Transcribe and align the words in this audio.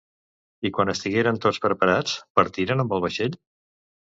I 0.69 0.71
quan 0.77 0.91
estigueren 0.93 1.37
tots 1.45 1.61
preparats, 1.67 2.17
partiren 2.41 2.85
amb 2.85 2.97
el 2.99 3.05
vaixell? 3.05 3.37